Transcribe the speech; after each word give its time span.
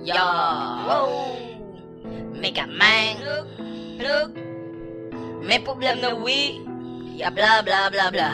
Yo, 0.00 0.16
Mega 2.32 2.64
Man, 2.64 3.20
plug, 4.00 4.32
problem 5.60 6.00
nan 6.00 6.24
oui, 6.24 6.56
ya 7.20 7.28
bla 7.28 7.60
bla 7.60 7.92
bla 7.92 8.08
bla. 8.08 8.32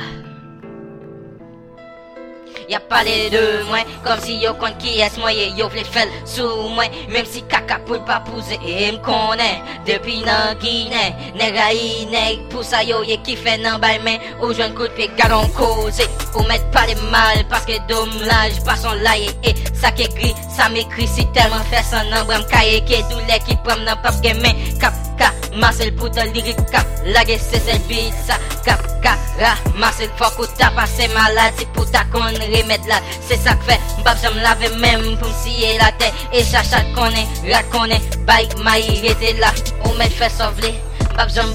Y'a 2.68 2.80
parlé 2.80 3.30
de 3.30 3.62
moi 3.68 3.78
comme 4.02 4.18
si 4.18 4.38
yo 4.38 4.54
compte 4.54 4.78
qui 4.78 4.98
est 4.98 5.16
moi 5.18 5.32
yo 5.32 5.68
vle 5.68 5.84
fel 5.84 6.08
sous 6.24 6.68
moi. 6.74 6.84
Même 7.08 7.26
si 7.26 7.42
caca 7.42 7.78
pour 7.80 8.04
pas 8.04 8.20
pousser 8.20 8.58
et 8.66 8.90
me 8.90 8.98
connaît. 8.98 9.62
Depuis 9.86 10.22
nan 10.22 10.56
Guinée 10.58 11.14
nègre 11.36 12.10
nèg 12.10 12.48
pour 12.48 12.64
ça 12.64 12.82
yo 12.82 13.04
yé 13.04 13.18
qui 13.18 13.36
fait 13.36 13.58
nan 13.58 13.78
bay 13.80 14.00
mais 14.02 14.20
ou 14.42 14.52
jeune 14.52 14.74
coup 14.74 14.82
de 14.82 14.88
pied 14.88 15.10
garon 15.16 15.46
cause 15.48 16.00
ou 16.34 16.42
mettre 16.48 16.68
pas 16.70 16.86
les 16.86 16.96
mal 17.10 17.44
parce 17.48 17.66
que 17.66 17.78
dommage 17.86 18.60
pas 18.64 18.76
son 18.76 18.94
laye 18.94 19.30
sa 19.76 19.92
ke 19.92 20.08
gri, 20.16 20.32
sa 20.48 20.68
me 20.72 20.84
kri 20.92 21.06
Si 21.10 21.26
telman 21.36 21.64
fes 21.70 21.92
an 21.96 22.12
an 22.16 22.26
bram 22.28 22.44
Kaye 22.50 22.80
ke 22.88 23.02
doule 23.10 23.38
ki 23.46 23.58
pram 23.64 23.84
nan 23.84 23.98
pap 24.04 24.16
gemen 24.24 24.56
Kap 24.80 24.96
ka, 25.20 25.30
masel 25.60 25.92
pou 25.98 26.08
da 26.12 26.24
lirik 26.32 26.58
Kap 26.72 26.88
lage 27.16 27.36
se 27.42 27.60
sel 27.66 27.80
bit 27.90 28.16
sa 28.26 28.38
Kap 28.66 28.82
ka, 29.04 29.14
ra, 29.40 29.54
masel 29.80 30.10
fok 30.20 30.40
ou 30.40 30.56
ta 30.58 30.72
Pase 30.76 31.10
maladi 31.14 31.68
pou 31.76 31.88
ta 31.92 32.06
kon 32.12 32.40
remet 32.54 32.88
la 32.90 33.02
Se 33.20 33.38
sa 33.40 33.56
kfe, 33.60 33.78
mbap 34.00 34.20
jam 34.24 34.40
lave 34.44 34.72
men 34.80 35.04
Pou 35.20 35.28
msiye 35.30 35.76
la 35.82 35.92
te 36.00 36.10
E 36.32 36.44
chachat 36.46 36.92
konen, 36.96 37.28
rat 37.50 37.68
konen 37.74 38.12
Baik 38.28 38.58
mayi 38.64 39.00
rete 39.04 39.36
la 39.42 39.52
Ou 39.84 39.96
men 40.00 40.12
fes 40.12 40.40
avle 40.44 40.74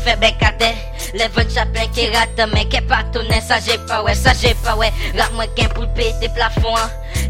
fait 0.04 0.16
bec 0.20 0.36
à 0.42 0.52
terre 0.54 0.76
les 1.14 1.28
vents 1.28 1.50
chapin 1.54 1.88
qui 1.94 2.08
rate 2.10 2.70
qui 2.70 2.82
pas 2.82 3.04
tourner 3.12 3.42
ça 3.42 3.60
j'ai 3.60 3.78
pas 3.88 4.02
ouais 4.02 4.16
ça 4.16 4.32
j'ai 4.34 4.54
pas 4.64 4.76
ouais. 4.76 4.92
Rap 5.18 5.32
moi 5.34 5.46
qu'un 5.56 5.68
pour 5.70 5.88
péter 5.94 6.30
plafond 6.30 6.76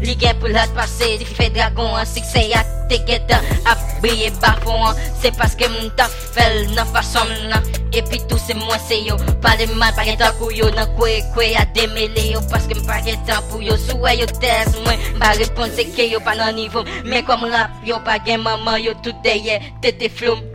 li 0.02 0.16
gen 0.18 0.38
pou 0.40 0.50
lat 0.50 0.70
pase, 0.74 1.18
di 1.18 1.26
fe 1.26 1.48
dragon 1.50 1.96
an 1.98 2.06
Sik 2.06 2.24
se 2.26 2.44
ya 2.50 2.62
te 2.90 2.98
get 3.06 3.30
ap 3.32 3.78
brye 4.02 4.30
bafon 4.42 4.94
Se 5.20 5.32
paske 5.38 5.66
m 5.66 5.90
ta 5.98 6.08
fel 6.08 6.68
nan 6.76 6.86
fason 6.94 7.30
nan 7.50 7.66
Epi 7.92 8.22
tou 8.24 8.40
se 8.40 8.54
mwen 8.56 8.80
se 8.80 8.96
yo. 9.04 9.18
Pale 9.44 9.66
mal 9.76 9.92
pa 9.92 10.06
gen 10.06 10.16
tan 10.16 10.32
kou 10.38 10.48
yo. 10.54 10.70
Nan 10.72 10.88
kwe 10.96 11.18
kwe 11.34 11.50
a 11.60 11.66
demele 11.76 12.30
yo. 12.30 12.40
Paske 12.48 12.78
m 12.78 12.86
pa 12.88 13.02
gen 13.04 13.20
tan 13.28 13.44
pou 13.50 13.60
yo. 13.62 13.76
Souwe 13.84 14.14
yo 14.16 14.30
tes 14.38 14.72
mwen 14.80 15.06
Ba 15.20 15.34
repon 15.38 15.70
se 15.76 15.86
ke 15.92 16.08
yo 16.10 16.22
pa 16.24 16.34
nan 16.38 16.56
nivou 16.56 16.86
Men 17.04 17.26
kom 17.28 17.46
rap 17.52 17.84
yo 17.86 18.00
pa 18.06 18.18
gen 18.24 18.42
maman 18.46 18.80
yo 18.82 18.96
Tout 19.04 19.18
deye 19.26 19.60
tete 19.84 20.10
floum 20.12 20.51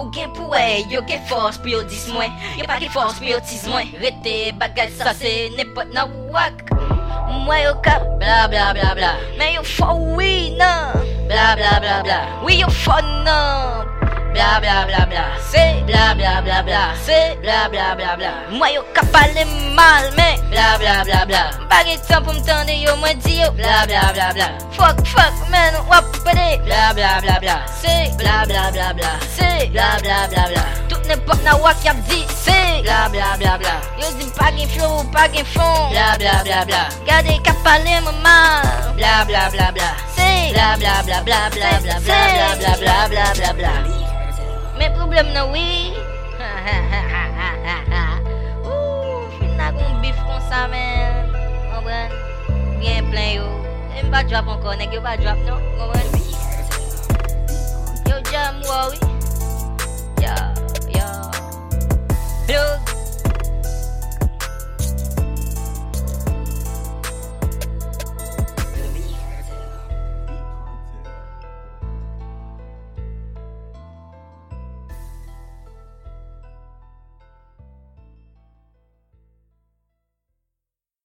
Ou 0.00 0.08
gen 0.08 0.30
pou 0.32 0.54
e, 0.56 0.80
yo 0.88 1.02
gen 1.04 1.20
fos 1.28 1.58
pou 1.60 1.68
yo 1.68 1.82
dis 1.84 2.06
mwen 2.08 2.32
Yo 2.56 2.64
pa 2.64 2.78
gen 2.80 2.88
fos 2.94 3.18
pou 3.18 3.28
yo 3.28 3.36
tis 3.44 3.66
mwen 3.68 3.90
Rete 4.00 4.54
bagay 4.56 4.88
sa 4.96 5.12
se 5.12 5.50
nepot 5.58 5.92
nan 5.92 6.08
wak 6.32 6.72
Mwen 7.28 7.66
yo 7.66 7.74
ka 7.84 7.98
bla 8.16 8.46
bla 8.48 8.70
bla 8.72 8.94
bla 8.96 9.10
Men 9.36 9.58
yo 9.58 9.64
fo 9.76 9.92
oui 10.16 10.56
nan 10.56 10.96
Bla 11.28 11.52
bla 11.58 11.76
bla 11.84 11.98
bla 12.06 12.18
Oui 12.40 12.62
yo 12.62 12.72
fo 12.72 12.96
nan 13.26 13.84
Bla 14.32 14.56
bla 14.64 14.86
bla 14.88 15.04
bla 15.10 15.26
Se 15.50 15.66
bla 15.84 16.14
bla 16.16 16.40
bla 16.48 16.62
bla 16.64 16.82
Se 17.04 17.36
bla 17.44 17.68
bla 17.68 17.92
bla 17.98 18.16
bla 18.16 18.32
Mwen 18.56 18.78
yo 18.78 18.86
ka 18.96 19.04
pale 19.12 19.44
mal 19.76 20.08
men 20.16 20.40
Bla 20.48 20.78
bla 20.80 21.04
bla 21.04 21.26
bla 21.28 21.44
Mpa 21.66 21.84
gen 21.84 22.00
tan 22.08 22.24
pou 22.24 22.32
mtande 22.40 22.80
yo 22.80 22.96
mwen 23.04 23.20
di 23.20 23.42
yo 23.42 23.52
Bla 23.52 23.84
bla 23.84 24.08
bla 24.16 24.32
bla 24.32 24.48
Fok 24.80 25.04
fok 25.12 25.44
men 25.52 25.76
ou 25.82 25.89
Se 27.80 28.12
bla 28.18 28.44
bla 28.46 28.70
bla 28.70 28.92
bla 28.92 29.12
Se 29.36 29.68
bla 29.72 29.96
bla 30.02 30.26
bla 30.28 30.44
bla 30.52 30.64
Tout 30.88 31.02
ne 31.08 31.16
pop 31.16 31.40
nan 31.44 31.56
wak 31.62 31.84
yap 31.84 31.96
di 32.08 32.26
Se 32.28 32.82
bla 32.82 33.08
bla 33.08 33.36
bla 33.40 33.56
bla 33.56 33.74
Yo 34.00 34.08
zin 34.18 34.30
pa 34.36 34.50
gen 34.56 34.68
flow 34.68 34.98
ou 34.98 35.04
pa 35.14 35.24
gen 35.32 35.44
fon 35.44 35.88
Bla 35.90 36.16
bla 36.20 36.42
bla 36.44 36.64
bla 36.68 36.82
Gade 37.08 37.40
kap 37.44 37.56
pale 37.64 38.00
mama 38.04 38.36
Bla 38.96 39.24
bla 39.24 39.48
bla 39.54 39.70
bla 39.72 39.90
Se 40.16 40.52
bla 40.52 40.76
bla 40.76 40.94
bla 41.06 41.22
bla 41.24 41.40
bla 41.56 41.70
bla 41.80 41.96
bla 42.04 42.18
bla 42.36 42.48
bla 42.60 42.76
bla 42.82 43.08
bla 43.08 43.26
bla 43.38 43.50
bla 43.58 43.74
Men 44.78 44.92
problem 44.98 45.32
nan 45.32 45.48
wii 45.52 45.96
Ou 48.68 49.28
fina 49.40 49.72
kon 49.72 50.00
bif 50.04 50.20
kon 50.28 50.40
sa 50.52 50.68
men 50.68 51.32
Mwen 51.80 53.08
plen 53.10 53.30
yo 53.40 53.48
E 53.96 54.04
mba 54.04 54.20
drop 54.28 54.48
ankon, 54.52 54.76
nek 54.78 54.92
yo 54.92 55.00
ba 55.00 55.16
drop 55.16 55.40
nou 55.48 55.60
Mwen 55.80 56.19
Chloe. 58.70 59.09